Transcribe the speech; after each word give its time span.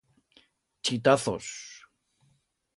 Chitaz-os. 0.83 1.49